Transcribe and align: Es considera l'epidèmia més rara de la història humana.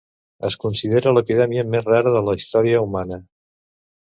Es 0.47 0.55
considera 0.63 1.13
l'epidèmia 1.15 1.67
més 1.75 1.85
rara 1.91 2.15
de 2.17 2.25
la 2.31 2.35
història 2.41 2.81
humana. 2.89 3.21